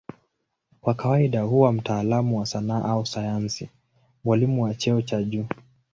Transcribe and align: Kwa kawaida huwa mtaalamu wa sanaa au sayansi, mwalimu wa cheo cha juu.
Kwa 0.81 0.93
kawaida 0.93 1.41
huwa 1.41 1.73
mtaalamu 1.73 2.37
wa 2.37 2.45
sanaa 2.45 2.83
au 2.83 3.05
sayansi, 3.05 3.69
mwalimu 4.23 4.63
wa 4.63 4.73
cheo 4.73 5.01
cha 5.01 5.23
juu. 5.23 5.45